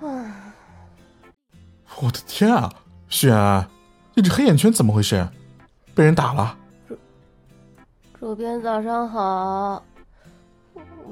[0.00, 0.52] 唉，
[2.00, 2.72] 我的天啊，
[3.08, 3.66] 雪安，
[4.14, 5.26] 你这黑眼圈怎么回事？
[5.94, 6.56] 被人打了？
[8.20, 9.82] 主编早上好，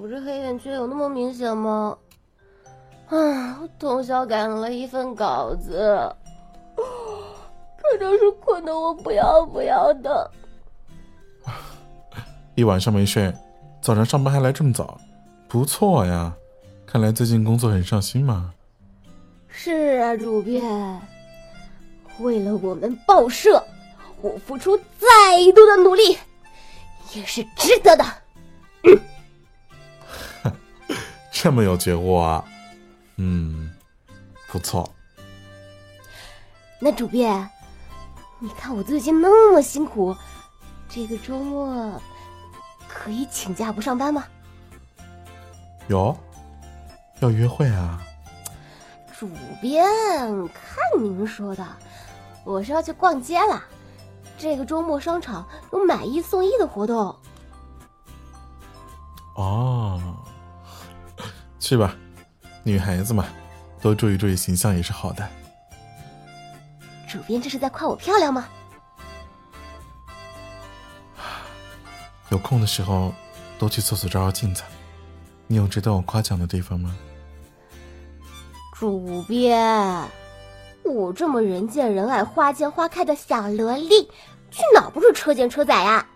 [0.01, 1.97] 我这黑眼圈有那么明显吗？
[3.09, 6.13] 啊，我通宵赶了一份稿子，
[6.77, 10.31] 可真是困得我不要不要的。
[12.55, 13.33] 一晚上没睡，
[13.81, 14.99] 早上上班还来这么早，
[15.49, 16.33] 不错呀。
[16.85, 18.53] 看来最近工作很上心嘛。
[19.59, 20.63] 是啊，主编，
[22.19, 23.67] 为了我们报社，
[24.21, 26.19] 我付出再多的努力，
[27.15, 28.05] 也是值得的。
[31.33, 32.45] 这么有觉悟啊！
[33.17, 33.75] 嗯，
[34.49, 34.89] 不错。
[36.79, 37.49] 那主编，
[38.39, 40.15] 你看我最近那么辛苦，
[40.87, 42.01] 这个周末
[42.87, 44.27] 可以请假不上班吗？
[45.89, 46.15] 有，
[47.21, 48.06] 要约会啊？
[49.19, 49.31] 主
[49.63, 49.83] 编，
[50.49, 51.67] 看您说的，
[52.45, 53.65] 我是要去逛街了。
[54.37, 57.17] 这个周末商场有买一送一的活动。
[59.37, 59.99] 哦，
[61.59, 61.97] 去吧，
[62.63, 63.25] 女孩子嘛，
[63.81, 65.27] 多注意注意形象也是好的。
[67.09, 68.47] 主编这是在夸我漂亮吗？
[72.29, 73.15] 有空的时候
[73.59, 74.63] 多去厕所照照镜子。
[75.47, 76.95] 你有值得我夸奖的地方吗？
[78.79, 80.07] 主编，
[80.85, 84.03] 我这么人见人爱、花见花开的小萝莉，
[84.51, 86.07] 去哪不是车见车载呀？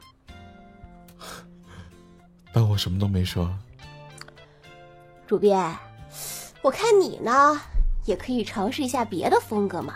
[2.52, 3.50] 当我什么都没说。
[5.26, 5.74] 主编，
[6.60, 7.58] 我看你呢，
[8.04, 9.94] 也可以尝试一下别的风格嘛。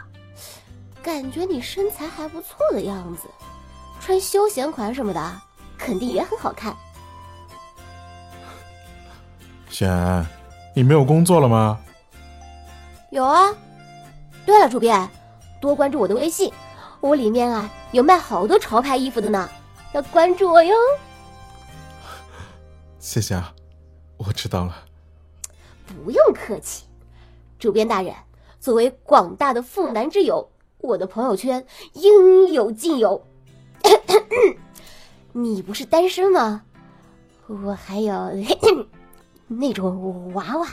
[1.03, 3.29] 感觉你身材还不错的样子，
[4.01, 5.43] 穿休闲款什么的，
[5.77, 6.75] 肯定也很好看。
[9.69, 10.27] 贤，
[10.75, 11.79] 你没有工作了吗？
[13.15, 13.55] 有啊。
[14.45, 15.09] 对了，主编，
[15.61, 16.53] 多关注我的微信，
[17.01, 19.49] 我里面啊有卖好多潮牌衣服的呢，
[19.93, 20.75] 要关注我哟。
[22.99, 23.55] 谢谢啊，
[24.17, 24.75] 我知道了。
[25.87, 26.87] 不用客气，
[27.57, 28.13] 主编大人，
[28.59, 33.25] 作为广大的妇男之友，我的朋友圈应有尽有。
[35.31, 36.65] 你不是单身吗？
[37.47, 38.33] 我还有
[39.47, 40.67] 那种娃娃，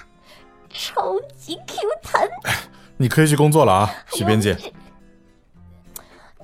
[0.73, 2.29] 超级 Q 弹。
[2.97, 4.55] 你可以去工作了啊，许编辑。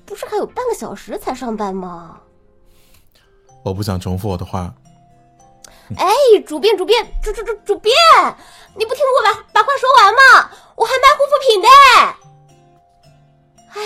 [0.05, 2.19] 不是还有半个小时才上班吗？
[3.63, 4.73] 我不想重复我的话。
[5.97, 6.11] 哎，
[6.45, 7.93] 主编，主编，主主主主编，
[8.75, 10.51] 你不听我把把话说完吗？
[10.75, 11.67] 我还卖护肤品的。
[13.73, 13.79] 哎，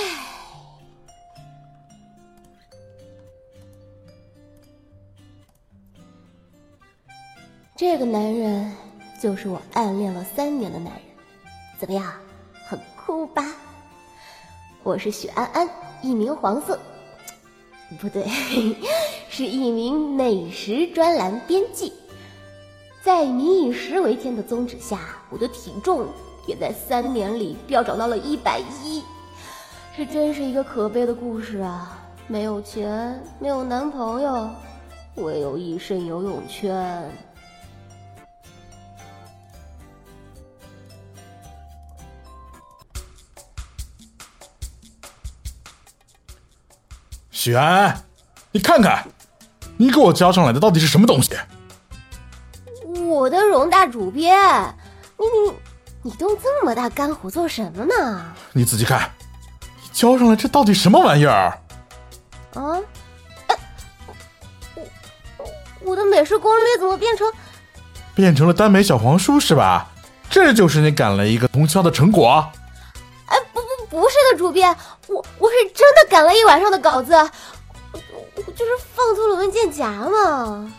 [7.75, 8.75] 这个男人
[9.21, 11.03] 就是我暗恋了三年的男人，
[11.77, 12.11] 怎么样，
[12.67, 13.45] 很酷吧？
[14.81, 15.69] 我是许安安，
[16.01, 16.79] 一名黄色。
[17.99, 18.27] 不对，
[19.29, 21.93] 是一名美食专栏编辑。
[23.03, 24.97] 在“民以食为天”的宗旨下，
[25.29, 26.07] 我的体重
[26.47, 29.03] 也在三年里飙涨到了一百一。
[29.95, 31.99] 这真是一个可悲的故事啊！
[32.25, 34.49] 没有钱，没有男朋友，
[35.17, 37.07] 唯有一身游泳圈。
[47.43, 48.03] 许安安，
[48.51, 49.03] 你看看，
[49.75, 51.31] 你给我交上来的到底是什么东西？
[53.09, 54.37] 我的荣大主编，
[55.17, 55.53] 你你
[56.03, 58.23] 你动这么大肝火做什么呢？
[58.53, 59.09] 你仔细看，
[59.81, 61.59] 你交上来这到底什么玩意儿？
[62.53, 62.77] 啊？
[63.47, 63.57] 哎，
[65.39, 65.45] 我
[65.79, 67.25] 我的美食攻略怎么变成
[68.13, 69.89] 变成了耽美小黄书是吧？
[70.29, 72.47] 这就是你赶了一个通宵的成果？
[73.25, 74.77] 哎，不不不是的，主编，
[75.11, 77.99] 我我是真的赶了一晚上的稿子，我
[78.35, 80.71] 我就是放错了文件夹嘛。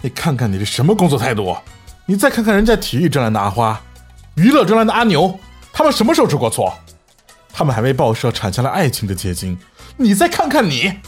[0.00, 1.56] 你看看你这什么工作态度？
[2.06, 3.80] 你再看看人家体育专栏的阿花，
[4.34, 5.38] 娱乐专栏的阿牛，
[5.72, 6.74] 他们什么时候出过错？
[7.52, 9.60] 他们还为报社产下了爱情的结晶。
[9.96, 10.98] 你再看看你，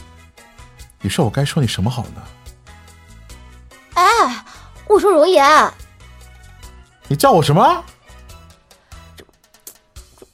[1.01, 2.23] 你说我该说你什么好呢？
[3.95, 4.45] 哎，
[4.87, 5.45] 我说容颜，
[7.09, 7.85] 你叫我什么？
[9.17, 9.25] 主
[10.19, 10.27] 主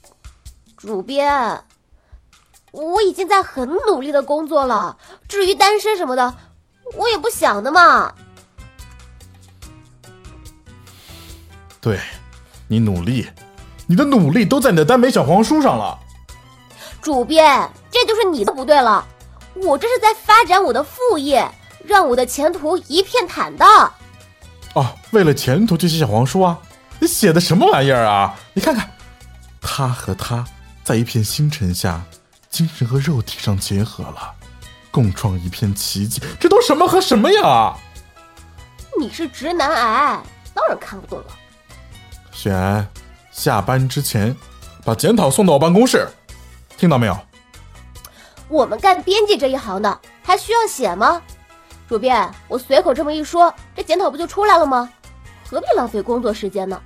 [0.77, 1.63] 主编，
[2.73, 4.97] 我已经在很努力的工作了。
[5.29, 6.35] 至于单身什么的，
[6.95, 8.13] 我也不想的嘛。
[11.81, 11.99] 对，
[12.67, 13.29] 你努力，
[13.87, 15.99] 你的努力都在你的耽美小黄书上了。
[17.01, 19.07] 主编，这就是你的不对了。
[19.55, 21.49] 我这是在发展我的副业，
[21.85, 23.93] 让我的前途一片坦荡。
[24.75, 26.59] 哦，为了前途去写小黄书啊？
[27.01, 28.35] 你写的什么玩意儿啊？
[28.53, 28.91] 你看看，
[29.61, 30.45] 他和他
[30.83, 32.03] 在一片星辰下，
[32.51, 34.35] 精神和肉体上结合了，
[34.91, 36.21] 共创一片奇迹。
[36.41, 37.77] 这都什么和什么呀？
[38.99, 40.21] 你是直男癌，
[40.55, 41.27] 当然看不懂了。
[42.33, 42.87] 雪儿，
[43.31, 44.35] 下班之前
[44.85, 46.09] 把检讨送到我办公室，
[46.77, 47.17] 听到没有？
[48.49, 51.23] 我们干编辑这一行的，还需要写吗？
[51.89, 54.91] 主编，我随口这么一说，这检讨不就出来了吗？
[55.49, 56.81] 何必浪费工作时间呢？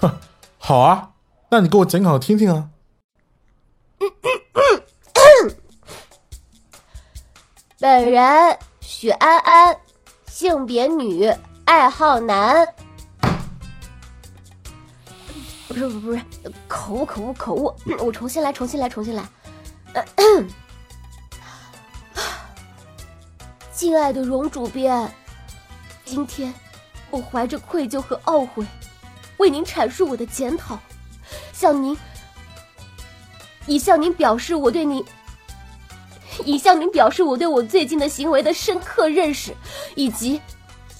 [0.00, 0.10] 哼，
[0.58, 1.10] 好啊，
[1.50, 2.68] 那你给我检讨听听啊。
[7.84, 9.76] 本人许安安，
[10.26, 11.30] 性别女，
[11.66, 12.66] 爱好男。
[15.68, 16.22] 不是不是不是，
[16.66, 19.22] 口误口误口误，我重新来重新来重新来。
[23.74, 25.06] 敬 爱的荣主编，
[26.06, 26.54] 今天
[27.10, 28.64] 我怀着愧疚和懊悔，
[29.36, 30.78] 为您阐述我的检讨，
[31.52, 31.94] 向您
[33.66, 35.04] 以向您表示我对您，
[36.44, 39.54] 以向您表示我对我最近的行为的深刻认识，
[39.94, 40.40] 以及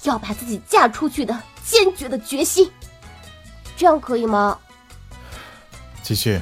[0.04, 2.70] 要把自己嫁出去的坚决的决心。
[3.76, 4.58] 这样可以吗？
[6.02, 6.40] 继续。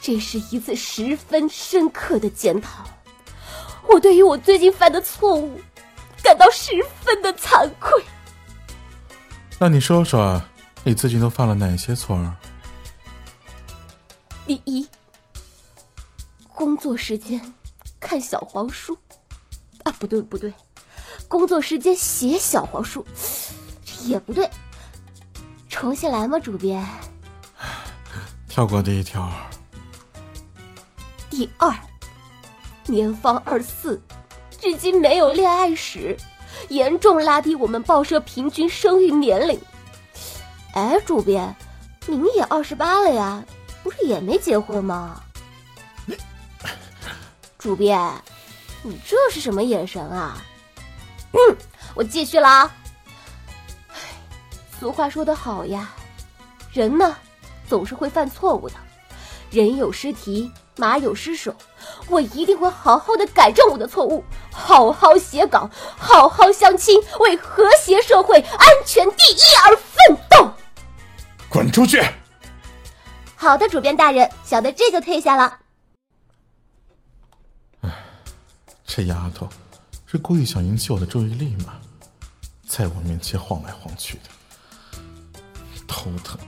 [0.00, 2.84] 这是一次十分深刻的检讨，
[3.88, 5.58] 我对于我最近犯的错误
[6.22, 6.72] 感到十
[7.02, 8.02] 分的惭愧。
[9.58, 10.42] 那你说说，
[10.82, 12.36] 你最近都犯了哪些错儿？
[14.46, 14.86] 第一，
[16.64, 17.38] 工作时间
[18.00, 18.96] 看小黄书，
[19.82, 20.50] 啊，不对不对，
[21.28, 23.04] 工作时间写小黄书
[24.04, 24.48] 也不对，
[25.68, 26.82] 重新来吗，主编？
[28.48, 29.30] 跳过第一条。
[31.28, 31.70] 第二，
[32.86, 34.00] 年方二四，
[34.58, 36.16] 至今没有恋爱史，
[36.70, 39.60] 严重拉低我们报社平均生育年龄。
[40.72, 41.54] 哎，主编，
[42.06, 43.44] 您也二十八了呀，
[43.82, 45.20] 不是也没结婚吗？
[47.64, 47.98] 主编，
[48.82, 50.36] 你这是什么眼神啊？
[51.32, 51.56] 嗯，
[51.94, 52.70] 我继续了啊。
[54.78, 55.90] 俗话说得好呀，
[56.74, 57.16] 人呢，
[57.66, 58.74] 总是会犯错误的，
[59.50, 60.52] 人有失蹄。
[60.76, 61.54] 马有失手，
[62.08, 70.52] 我一定会好好的改正我的错误，好好写稿，好好相亲，为和谐社会、安全第一而奋斗。
[71.48, 72.02] 滚出去！
[73.36, 75.60] 好的，主编大人，小的这就退下了。
[77.82, 77.90] 哎，
[78.96, 79.48] 这丫头
[80.06, 81.80] 是故意想引起我的注意力吗？
[82.64, 84.30] 在我面前晃来晃去的，
[85.88, 86.38] 头疼。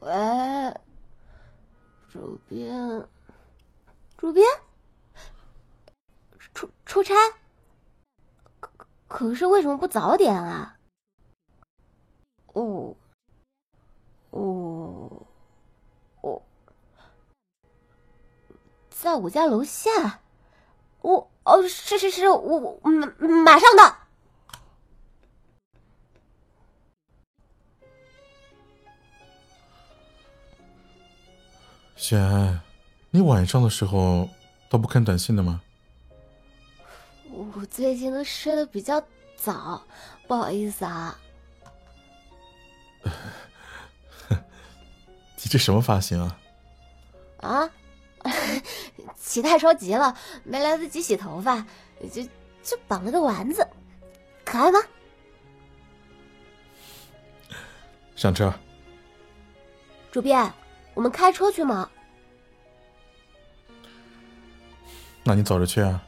[0.00, 0.10] 喂，
[2.12, 3.06] 主编，
[4.18, 4.44] 主编，
[6.52, 7.14] 出出差？
[9.12, 10.78] 可可是为什么不早点啊？
[12.54, 12.96] 哦，
[14.30, 15.26] 哦，
[16.22, 16.42] 哦，
[18.88, 20.20] 在我家楼下。
[21.02, 23.06] 我哦，是是是，我我马
[23.44, 23.98] 马上到。
[31.96, 32.62] 雪安，
[33.10, 34.28] 你晚上的时候
[34.70, 35.60] 都不看短信的吗？
[37.54, 39.02] 我最近都睡得比较
[39.36, 39.82] 早，
[40.26, 41.18] 不好意思啊。
[44.28, 46.38] 你这什么发型啊？
[47.38, 47.70] 啊？
[49.16, 51.66] 起太着急了，没来得及洗头发，
[52.12, 52.22] 就
[52.62, 53.66] 就绑了个丸子，
[54.44, 54.78] 可爱吗？
[58.16, 58.52] 上车。
[60.10, 60.52] 主编。
[60.94, 61.90] 我们开车去吗？
[65.24, 66.06] 那你走着去啊！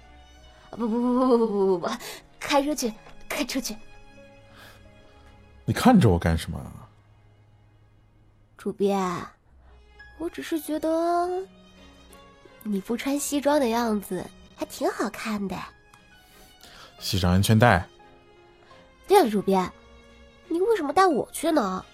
[0.76, 1.90] 不不不不不不不不，
[2.38, 2.92] 开车去，
[3.28, 3.76] 开车去。
[5.64, 6.60] 你看着我干什么？
[8.56, 8.98] 主编，
[10.18, 10.88] 我只是觉得
[12.62, 14.24] 你不穿西装的样子
[14.56, 15.56] 还挺好看的。
[16.98, 17.86] 系上安全带。
[19.06, 19.70] 对了，主编，
[20.48, 21.84] 你为什么带我去呢？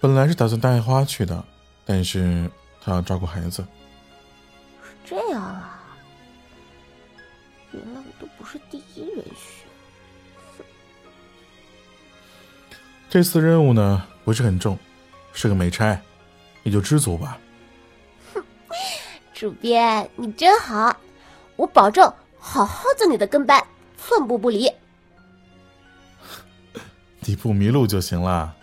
[0.00, 1.42] 本来是打算带花去的，
[1.86, 3.64] 但是他要照顾孩子。
[4.82, 5.71] 是这样啊，
[7.72, 9.66] 原来我都不是第一人选。
[13.08, 14.78] 这次任务呢不是很重，
[15.32, 16.00] 是个美差，
[16.62, 17.38] 你就知足吧。
[18.34, 18.42] 哼，
[19.34, 20.96] 主编你真好，
[21.56, 23.62] 我保证好好做你的跟班，
[23.98, 24.70] 寸步不离。
[27.20, 28.54] 你不迷路就行了。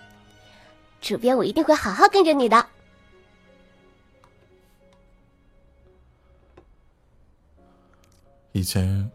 [1.02, 2.66] 主编，我一定会好好跟着你的。
[8.52, 9.10] 以前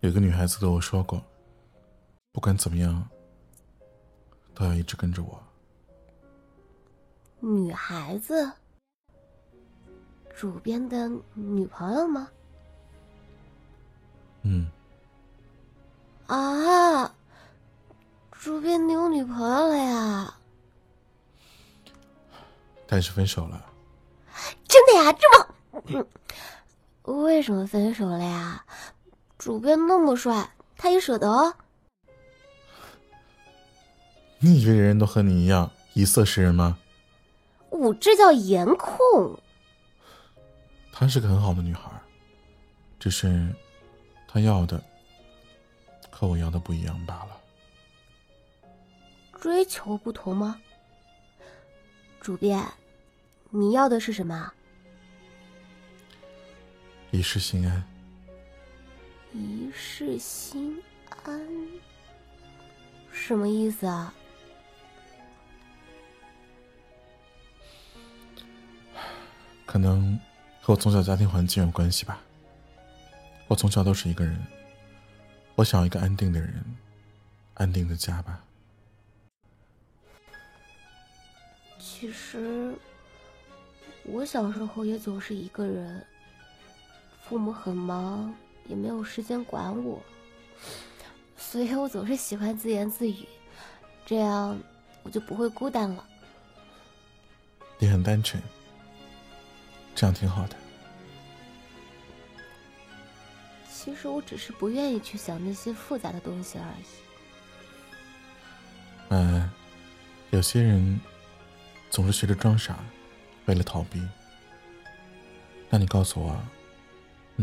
[0.00, 1.22] 有个女孩子对我说过，
[2.32, 3.08] 不管怎么样，
[4.54, 5.42] 都要一直跟着我。
[7.40, 8.52] 女孩子，
[10.36, 12.28] 主编的女朋友吗？
[14.42, 14.70] 嗯，
[16.26, 17.14] 啊，
[18.32, 20.34] 主编你有女朋友了呀？
[22.86, 23.64] 但是分手了。
[24.68, 25.12] 真的呀？
[25.12, 26.06] 这么……
[27.20, 28.64] 为什么分手了呀？
[29.36, 31.54] 主编那么帅，他也舍得？
[34.40, 36.78] 你以为人人都和你一样以色识人吗？
[37.70, 39.38] 我这叫颜控。
[40.92, 41.90] 她是个很好的女孩，
[42.98, 43.48] 只是
[44.28, 44.82] 她要的
[46.10, 47.30] 和我要的不一样罢了。
[49.40, 50.60] 追求不同吗？
[52.20, 52.64] 主编，
[53.50, 54.52] 你要的是什么？
[57.12, 57.84] 一世心安。
[59.34, 60.82] 一世心
[61.24, 61.46] 安，
[63.12, 64.14] 什么意思啊？
[69.66, 70.18] 可能
[70.62, 72.18] 和我从小家庭环境有关系吧。
[73.46, 74.42] 我从小都是一个人，
[75.54, 76.64] 我想要一个安定的人，
[77.54, 78.42] 安定的家吧。
[81.78, 82.74] 其实，
[84.04, 86.06] 我小时候也总是一个人，
[87.28, 88.34] 父母很忙，
[88.66, 90.02] 也没有时间管我，
[91.36, 93.26] 所以我总是喜欢自言自语，
[94.04, 94.58] 这样
[95.02, 96.04] 我就不会孤单了。
[97.78, 98.40] 你很单纯，
[99.94, 100.56] 这样挺好的。
[103.70, 106.84] 其实我只是不愿意去想那些复杂的东西而已。
[109.08, 109.50] 嗯，
[110.30, 111.00] 有些人
[111.90, 112.78] 总是学着装傻，
[113.46, 114.00] 为了逃避。
[115.68, 116.40] 那你告诉我，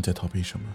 [0.00, 0.74] 你在逃避什么？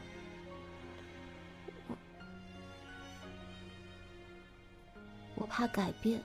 [5.33, 6.21] 我怕改变。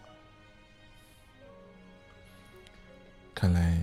[3.34, 3.80] 看来，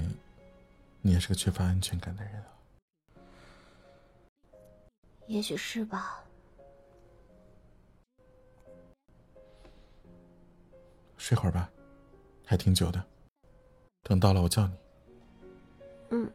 [1.02, 2.48] 你也是个缺乏安全感的人啊。
[5.26, 6.24] 也许是吧。
[11.18, 11.68] 睡会儿吧，
[12.46, 13.04] 还挺久的。
[14.04, 14.78] 等到了我叫你。
[16.12, 16.32] 嗯。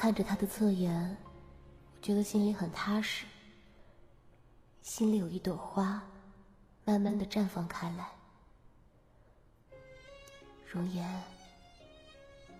[0.00, 1.14] 看着他的侧颜，
[1.94, 3.26] 我觉得心里很踏实，
[4.80, 6.02] 心里有一朵花。
[6.86, 8.10] 慢慢的绽放开来，
[10.72, 11.22] 容颜，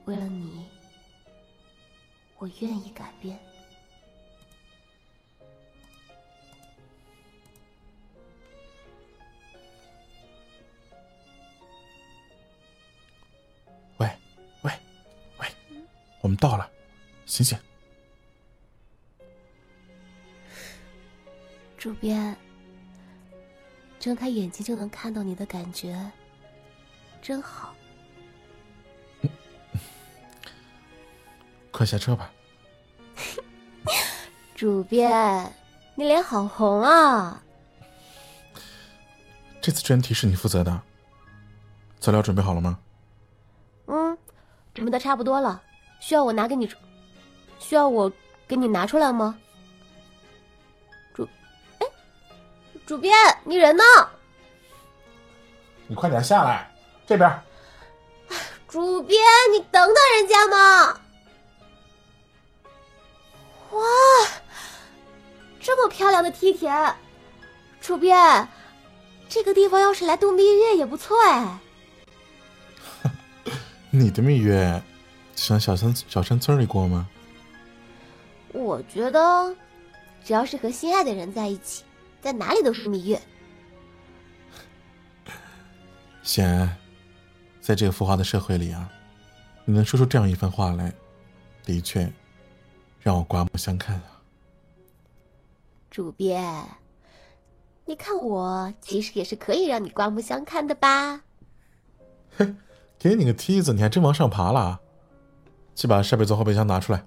[0.04, 0.68] 为了你，
[2.36, 3.40] 我愿意改变。
[24.00, 26.10] 睁开眼睛就能看到你的感觉，
[27.20, 27.74] 真好。
[31.70, 32.32] 快下车吧。
[34.56, 35.52] 主编，
[35.94, 37.42] 你脸好红啊！
[39.60, 40.80] 这次专题是你负责的，
[42.00, 42.78] 材料准备好了吗？
[43.86, 44.16] 嗯，
[44.72, 45.62] 准备的差不多了。
[46.00, 46.66] 需要我拿给你？
[47.58, 48.10] 需要我
[48.48, 49.38] 给你拿出来吗？
[52.90, 53.84] 主编，你人呢？
[55.86, 56.68] 你快点下来，
[57.06, 57.40] 这边。
[58.66, 59.16] 主编，
[59.52, 61.00] 你等等人家嘛！
[63.70, 63.80] 哇，
[65.60, 66.92] 这么漂亮的梯田，
[67.80, 68.48] 主编，
[69.28, 71.60] 这个地方要是来度蜜月也不错哎。
[73.90, 74.82] 你的蜜月，
[75.36, 77.06] 想小山小山村里过吗？
[78.52, 79.54] 我觉得，
[80.24, 81.84] 只要是和心爱的人在一起。
[82.20, 83.20] 在哪里都是蜜月。
[86.22, 86.76] 显然，
[87.60, 88.90] 在这个浮华的社会里啊，
[89.64, 90.92] 你能说出这样一番话来，
[91.64, 92.12] 的确
[93.00, 94.22] 让我刮目相看啊。
[95.90, 96.64] 主编，
[97.84, 101.22] 你看我其实也是可以让你刮目相看的吧？
[102.36, 102.54] 嘿，
[102.98, 104.80] 给你个梯子，你还真往上爬了？
[105.74, 107.04] 去把设备从后备箱拿出来。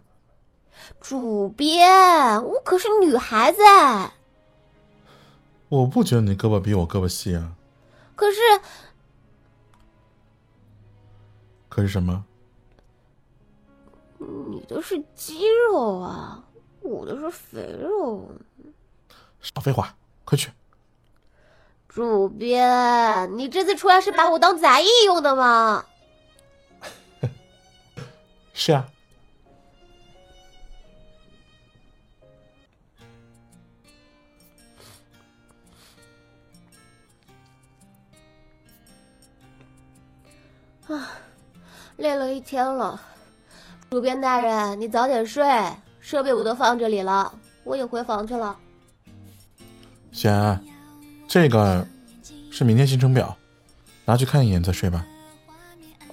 [1.00, 3.60] 主编，我可是女孩子。
[5.74, 7.56] 我不觉得你胳膊比我胳膊细啊。
[8.16, 8.40] 可是，
[11.68, 12.24] 可是什么？
[14.20, 16.44] 你的是肌肉啊，
[16.82, 18.30] 我的是肥肉。
[19.42, 20.52] 少废话，快去！
[21.90, 25.86] 主编，你这次出来是把我当杂役用的吗？
[28.54, 28.88] 是啊。
[40.88, 41.10] 啊，
[41.98, 43.00] 累了一天了。
[43.90, 45.46] 主编大人，你早点睡，
[46.00, 47.32] 设备我都放这里了，
[47.64, 48.58] 我也回房去了。
[50.12, 50.60] 贤，
[51.28, 51.88] 这个
[52.52, 53.38] 是明天行程表，
[54.06, 55.06] 拿去看一眼再睡吧。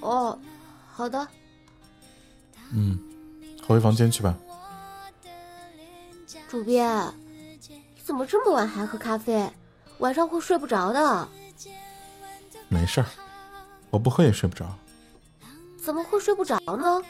[0.01, 0.39] 哦，
[0.93, 1.27] 好的。
[2.73, 2.99] 嗯，
[3.67, 4.37] 回房间去吧。
[6.49, 7.13] 主编，
[7.69, 9.51] 你怎么这么晚还喝咖啡？
[9.99, 11.29] 晚上会睡不着的。
[12.69, 13.07] 没事儿。
[13.91, 14.67] 我不喝也睡不着，
[15.83, 17.03] 怎么会睡不着呢？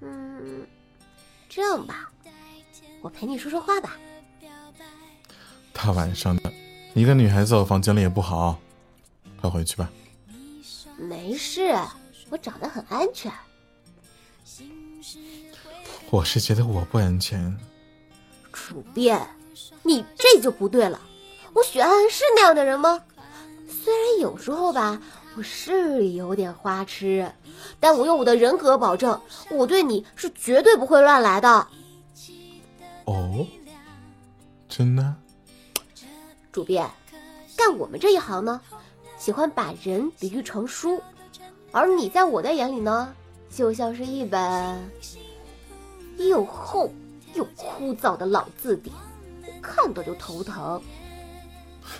[0.00, 0.66] 嗯，
[1.48, 2.10] 这样吧，
[3.02, 3.96] 我陪你说说话吧。
[5.72, 6.52] 大晚上的，
[6.94, 8.58] 一个女孩子在我房间里也不好，
[9.40, 9.90] 快回去吧。
[10.96, 11.76] 没事，
[12.30, 13.30] 我长得很安全。
[16.10, 17.54] 我是觉得我不安全。
[18.52, 19.20] 主编，
[19.82, 21.00] 你这就不对了。
[21.52, 23.02] 我许安安是那样的人吗？
[23.68, 25.00] 虽然有时候吧。
[25.34, 27.30] 我是有点花痴，
[27.80, 29.18] 但我用我的人格保证，
[29.50, 31.66] 我对你是绝对不会乱来的。
[33.06, 33.46] 哦，
[34.68, 35.14] 真的？
[36.52, 36.88] 主编，
[37.56, 38.60] 干我们这一行呢，
[39.16, 41.02] 喜欢把人比喻成书，
[41.70, 43.14] 而你在我的眼里呢，
[43.50, 44.78] 就像是一本
[46.18, 46.92] 又厚
[47.34, 48.94] 又枯燥的老字典，
[49.62, 50.80] 看到就头疼。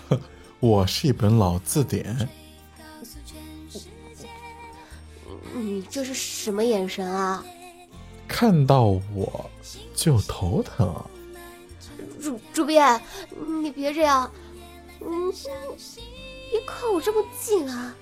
[0.59, 2.29] 我是一本老字典。
[5.63, 7.41] 你这是什么眼神啊？
[8.27, 9.49] 看到我
[9.95, 10.93] 就头疼。
[12.21, 13.01] 主主编，
[13.61, 14.29] 你别这样，
[14.99, 15.31] 嗯，
[16.51, 17.95] 别靠我这么近啊。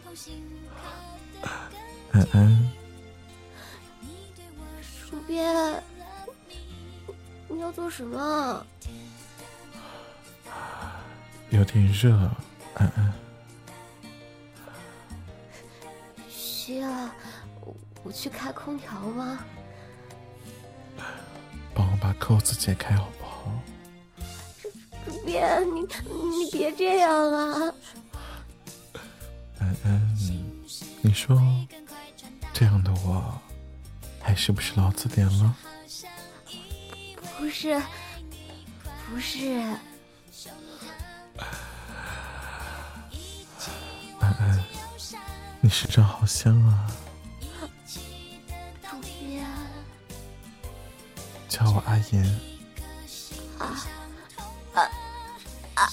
[2.12, 2.72] 安安，
[5.08, 5.84] 主编，
[7.48, 8.66] 你要做什么？
[11.52, 12.12] 有点热，
[12.74, 13.14] 安安。
[16.30, 16.90] 需要。
[18.04, 19.40] 我去开空调吗？
[21.74, 23.52] 帮我把扣子解开好不好？
[25.06, 27.74] 主编，你你别这样啊！
[29.60, 30.18] 安安，
[31.02, 31.40] 你说
[32.54, 33.40] 这样的我
[34.20, 35.56] 还是不是老字典了？
[37.38, 37.82] 不是，
[39.10, 39.50] 不是。
[44.20, 44.64] 安安，
[45.62, 46.92] 你身上好香啊！
[51.62, 52.24] 叫我阿言。
[53.60, 53.78] 啊
[54.74, 54.82] 啊
[55.76, 55.90] 啊！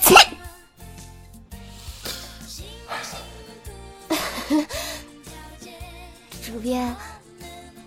[0.00, 0.16] 切
[6.42, 6.96] 主编，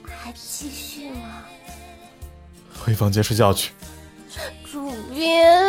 [0.05, 1.43] 还继续吗？
[2.79, 3.73] 回房间睡觉去。
[4.71, 5.59] 主编，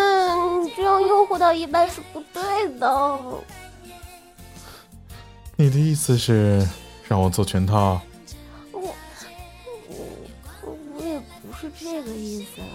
[0.62, 3.18] 你这样诱惑到一半是不对的。
[5.56, 6.66] 你的意思是
[7.08, 7.98] 让我做全套？
[11.78, 12.68] 这个意思啦？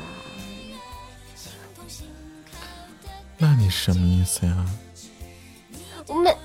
[3.37, 4.65] 那你什么意思呀？
[6.07, 6.35] 我没，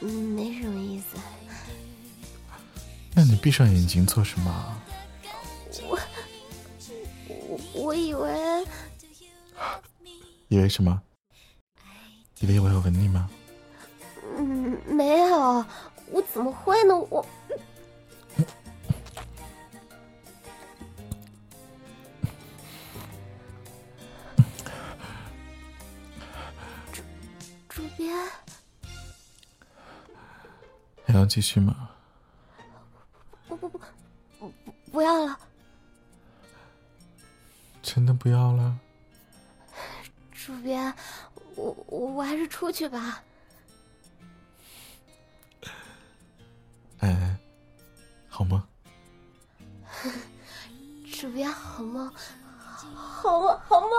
[0.00, 1.18] 没什么意思。
[3.14, 4.82] 那你闭上眼睛做什么？
[5.82, 5.98] 我
[7.28, 8.66] 我我以为，
[10.48, 11.02] 以为什么？
[12.40, 13.28] 以为我要吻你吗？
[14.36, 15.64] 嗯，没有，
[16.10, 16.96] 我怎么会呢？
[17.10, 17.24] 我。
[31.34, 31.90] 继续吗？
[33.48, 33.80] 不不不，
[34.38, 35.36] 不不要了。
[37.82, 38.78] 真的不要了？
[40.30, 40.94] 主编，
[41.56, 43.20] 我我还是出去吧。
[47.00, 47.36] 哎，
[48.28, 48.68] 好吗？
[51.12, 52.08] 主编，好梦，
[52.94, 53.90] 好梦，好梦。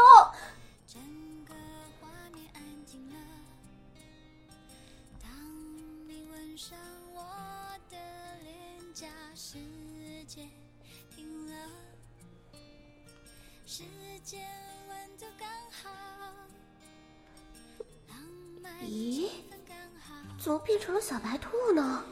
[20.46, 22.04] 怎么变成了小白兔呢？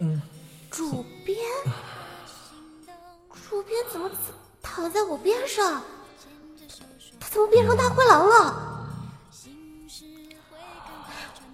[0.00, 0.20] 嗯，
[0.68, 1.38] 主编，
[3.48, 4.10] 主编怎么
[4.60, 5.84] 躺在我边上？
[7.20, 8.88] 他怎么变成大灰狼了？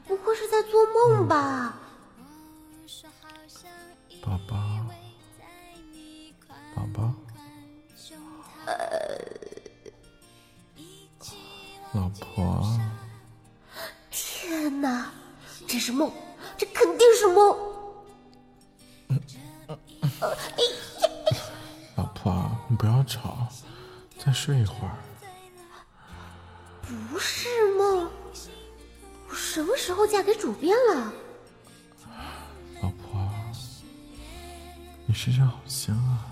[0.08, 1.71] 不会是在做梦吧？
[11.92, 12.78] 老婆。
[14.10, 15.10] 天哪，
[15.66, 16.10] 这是梦，
[16.56, 17.56] 这肯定是梦。
[21.96, 23.46] 老婆，你不要吵，
[24.18, 24.96] 再睡一会儿。
[26.82, 28.10] 不是梦，
[29.28, 31.12] 我什么时候嫁给主编了？
[32.82, 33.28] 老婆，
[35.06, 36.24] 你身上好香啊！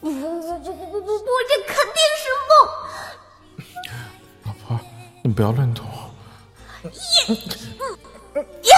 [0.00, 2.00] 不不不不不不不，这肯定
[5.38, 5.86] 不要乱动。
[8.64, 8.74] 呀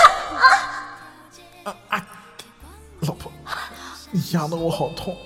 [1.65, 2.07] 啊啊！
[3.01, 3.33] 老婆，
[4.11, 5.17] 你压的我好痛。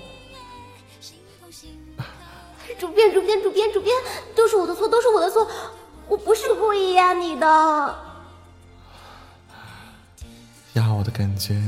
[2.79, 3.93] 主编，主编，主编，主编，
[4.33, 5.45] 都是我的错，都是我的错，
[6.07, 7.45] 我不是故意压你的。
[10.75, 11.61] 压我的感觉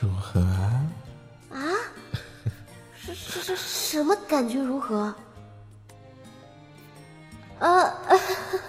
[0.00, 0.80] 如何啊？
[1.50, 1.60] 啊？
[2.96, 5.14] 是是是，什么感觉如何？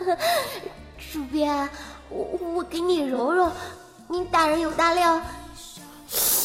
[1.12, 1.70] 主编，
[2.10, 2.24] 我
[2.56, 3.52] 我给你揉揉，
[4.08, 5.22] 你大人有大量，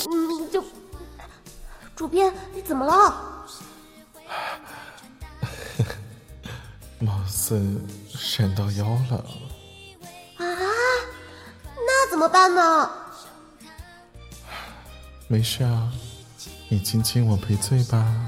[0.06, 0.62] 你就，
[1.96, 3.46] 主编，你怎么了？
[7.00, 7.62] 貌似
[8.08, 9.16] 闪到腰了。
[10.38, 10.44] 啊？
[11.86, 12.90] 那怎么办呢？
[15.28, 15.92] 没事啊，
[16.68, 18.27] 你亲亲我赔罪吧。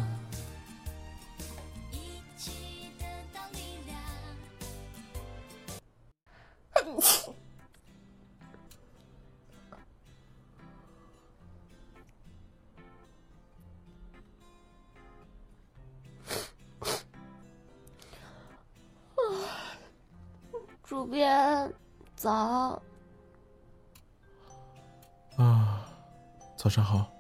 [26.61, 27.11] 早上好。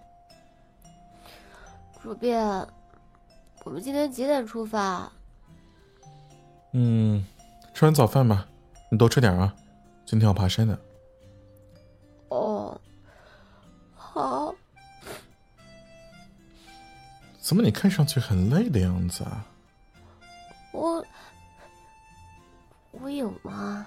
[2.02, 2.46] 主编，
[3.64, 5.10] 我们今天几点出发？
[6.72, 7.24] 嗯，
[7.72, 8.46] 吃完早饭吧，
[8.90, 9.56] 你多吃点啊，
[10.04, 10.78] 今天要爬山的。
[12.28, 12.78] 哦，
[13.94, 14.54] 好。
[17.38, 19.46] 怎么你看上去很累的样子啊？
[20.70, 21.02] 我。
[22.90, 23.86] 我有吗？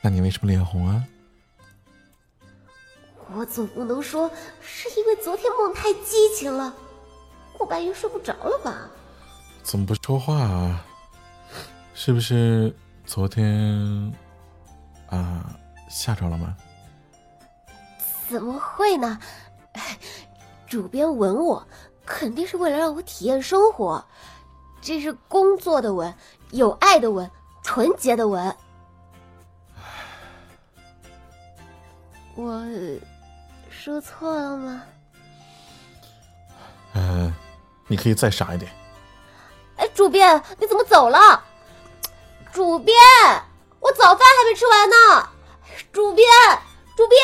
[0.00, 1.06] 那你为什么脸红啊？
[3.36, 6.72] 我总不能说是因为昨天梦太激情了，
[7.58, 8.88] 后半夜睡不着了吧？
[9.62, 10.84] 怎么不说话啊？
[11.94, 14.12] 是不是昨天
[15.08, 15.56] 啊
[15.88, 16.56] 吓着了吗？
[18.28, 19.18] 怎么会呢？
[20.66, 21.66] 主编吻我，
[22.04, 24.04] 肯定是为了让我体验生活，
[24.80, 26.12] 这是工作的吻。
[26.50, 27.30] 有爱的吻，
[27.62, 28.56] 纯洁的吻。
[32.36, 32.60] 我
[33.84, 34.82] 说错了吗？
[36.94, 37.30] 嗯，
[37.86, 38.72] 你可以再傻一点。
[39.76, 41.44] 哎，主编，你怎么走了？
[42.50, 42.96] 主编，
[43.80, 45.28] 我早饭还没吃完呢。
[45.92, 46.26] 主编，
[46.96, 47.20] 主编。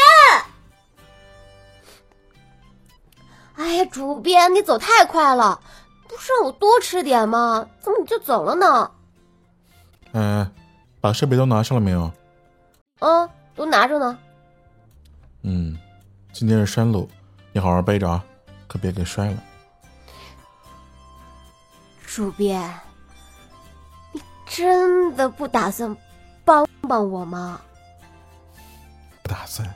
[3.54, 5.58] 哎呀，主编，你走太快了，
[6.06, 7.66] 不是让我多吃点吗？
[7.80, 8.90] 怎么你就走了呢？
[10.12, 10.54] 嗯，
[11.00, 12.12] 把设备都拿上了没有？
[12.98, 14.18] 嗯，都拿着呢。
[15.40, 15.74] 嗯，
[16.32, 17.08] 今天是山路，
[17.52, 18.24] 你好好背着啊，
[18.66, 19.42] 可别给摔了。
[22.06, 22.72] 主编，
[24.12, 25.94] 你真的不打算
[26.44, 27.60] 帮帮我吗？
[29.22, 29.68] 不打算。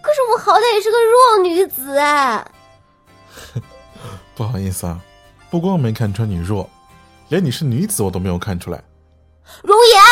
[0.00, 2.46] 可是我好歹也是个弱女子哎。
[4.36, 5.00] 不好意思啊，
[5.50, 6.68] 不光没看穿你弱。
[7.28, 8.82] 连你是女子我都没有看出来，
[9.62, 10.02] 容颜，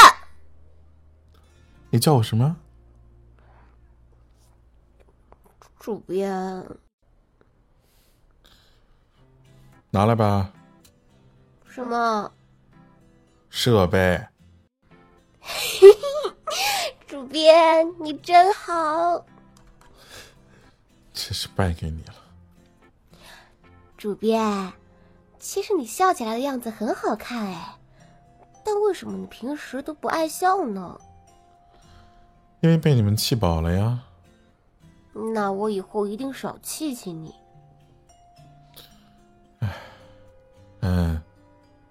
[1.91, 2.57] 你叫我什么？
[5.87, 6.67] 主编，
[9.89, 10.53] 拿来吧。
[11.65, 12.33] 什么？
[13.49, 14.21] 设备。
[17.07, 19.25] 主编，你真好。
[21.13, 22.15] 真是败给你了。
[23.97, 24.73] 主编。
[25.39, 27.79] 其实你笑起来的样子很好看哎，
[28.65, 31.01] 但为什么你平时都不爱笑呢？
[32.59, 34.01] 因为被你们气饱了呀。
[35.33, 37.35] 那我以后一定少气气你。
[39.61, 39.75] 哎，
[40.81, 41.23] 嗯，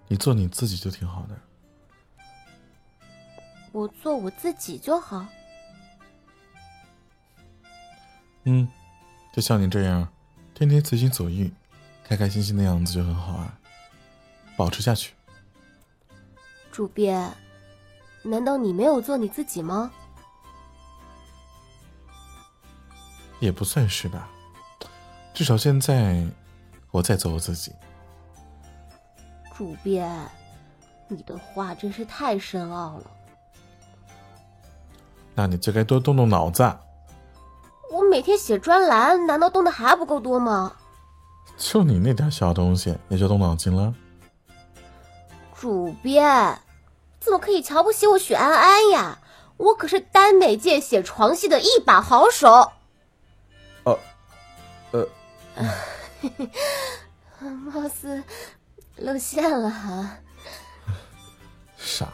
[0.07, 1.35] 你做你自己就挺好的。
[3.71, 5.25] 我做我自己就好。
[8.43, 8.67] 嗯，
[9.33, 10.07] 就像你这样，
[10.53, 11.51] 天天随心所欲、
[12.03, 13.57] 开开心心的样子就很好啊，
[14.55, 15.13] 保持下去。
[16.71, 17.33] 主编，
[18.21, 19.91] 难道你没有做你自己吗？
[23.39, 24.29] 也不算是吧，
[25.33, 26.23] 至少现在
[26.91, 27.71] 我在做我自己。
[29.55, 30.09] 主编，
[31.07, 33.11] 你的话真是太深奥了。
[35.33, 36.63] 那你就该多动动脑子。
[37.91, 40.73] 我每天写专栏，难道动的还不够多吗？
[41.57, 43.93] 就你那点小东西，也就动脑筋了。
[45.53, 46.59] 主编，
[47.19, 49.19] 怎么可以瞧不起我许安安呀？
[49.57, 52.73] 我可是耽美界写床戏的一把好手。
[53.85, 53.99] 哦，
[54.91, 55.07] 呃，
[57.49, 58.23] 貌似
[58.97, 60.17] 露馅了哈。
[61.77, 62.11] 傻。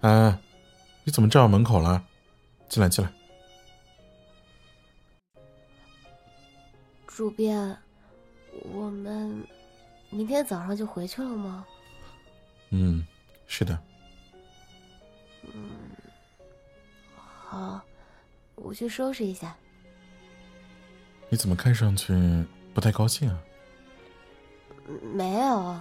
[0.00, 0.38] 哎，
[1.02, 2.04] 你怎么站我门口了？
[2.68, 3.10] 进来，进来。
[7.08, 7.76] 主编，
[8.72, 9.44] 我们
[10.10, 11.66] 明天早上就回去了吗？
[12.70, 13.06] 嗯，
[13.46, 13.78] 是的。
[15.42, 15.90] 嗯，
[17.16, 17.80] 好，
[18.54, 19.56] 我去收拾一下。
[21.30, 22.14] 你怎么看上去
[22.72, 23.38] 不太高兴啊？
[25.14, 25.80] 没有，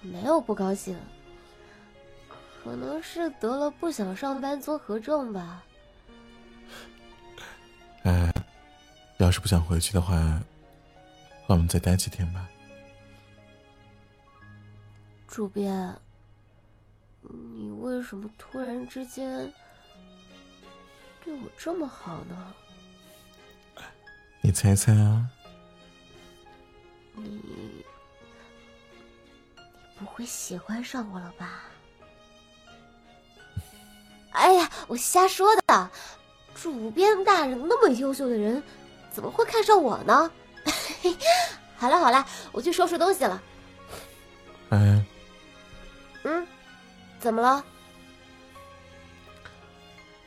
[0.00, 0.96] 没有不高兴。
[2.62, 5.64] 可能是得了不想上班综合症吧。
[8.04, 8.32] 哎，
[9.18, 10.40] 要是不想回去的话，
[11.46, 12.48] 我们再待几天吧。
[15.32, 15.98] 主编，
[17.22, 19.50] 你为什么突然之间
[21.24, 22.52] 对我这么好呢？
[24.42, 25.26] 你猜猜啊？
[27.14, 27.84] 你，你
[29.98, 31.62] 不会喜欢上我了吧？
[34.32, 35.90] 哎呀，我瞎说的！
[36.54, 38.62] 主编大人那么优秀的人，
[39.10, 40.30] 怎么会看上我呢？
[41.78, 43.42] 好了好了，我去收拾东西了。
[44.68, 45.01] 哎，嗯，
[47.22, 47.64] 怎么了？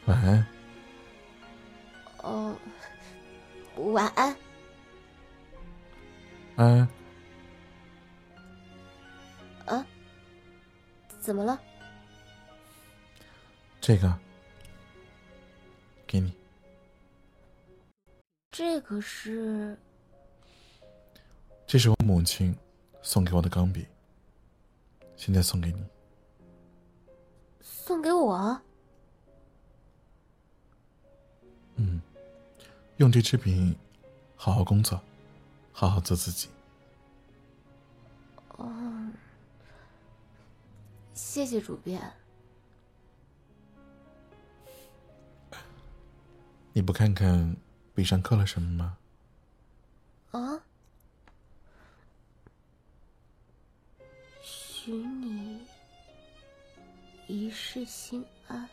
[0.05, 0.47] 晚安。
[2.19, 2.57] 哦，
[3.91, 4.33] 晚安。
[6.55, 6.87] 安。
[9.65, 9.85] 啊？
[11.19, 11.59] 怎么了？
[13.81, 14.17] 这个，
[16.07, 16.33] 给你。
[18.51, 19.77] 这个是？
[21.67, 22.57] 这是我母亲
[23.01, 23.85] 送给我的钢笔，
[25.17, 25.85] 现在送给你。
[27.67, 28.61] 送给我？
[31.77, 31.99] 嗯，
[32.97, 33.75] 用这支笔
[34.35, 35.01] 好好工作，
[35.73, 36.47] 好好做自己。
[38.49, 39.11] 哦，
[41.15, 42.13] 谢谢主编。
[46.71, 47.57] 你不看看
[47.95, 48.97] 笔上刻了什么吗？
[50.31, 50.61] 啊！
[54.41, 55.44] 许你
[57.27, 58.69] 一世心安。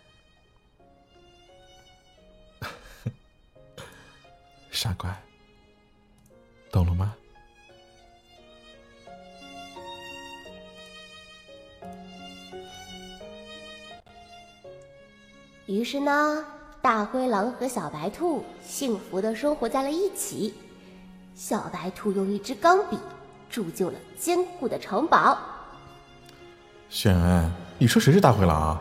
[4.71, 5.17] 傻瓜，
[6.71, 7.15] 懂了吗？
[15.67, 16.45] 于是呢？
[16.83, 20.53] 大灰狼和小白兔幸福的生活在了一起。
[21.35, 22.99] 小白兔用一支钢笔
[23.49, 25.39] 铸就了坚固的城堡。
[26.91, 27.51] 轩安，
[27.83, 28.81] 你说谁是大灰狼啊？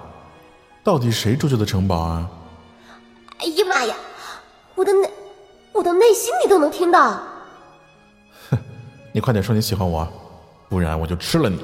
[0.84, 2.30] 到底谁铸就的城堡啊？
[3.40, 3.96] 哎呀妈呀！
[4.76, 5.10] 我的内，
[5.72, 7.20] 我的内心你都能听到。
[8.52, 8.60] 哼，
[9.12, 10.08] 你快点说你喜欢我，
[10.70, 11.60] 不然我就吃了你。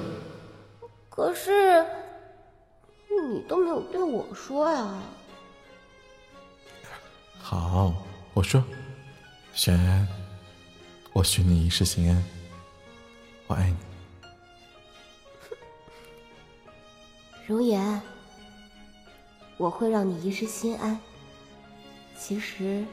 [1.12, 1.86] 可是，
[3.32, 4.88] 你都没有对我说呀。
[7.40, 7.94] 好，
[8.34, 8.64] 我说，
[9.54, 10.08] 玄安，
[11.14, 12.26] 我许你一世心安，
[13.46, 13.87] 我爱你。
[17.48, 18.02] 容颜，
[19.56, 21.00] 我会让你一世心安。
[22.20, 22.84] 其实，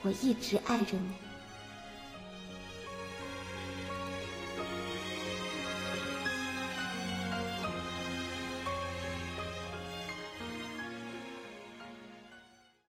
[0.00, 1.25] 我一直爱着你。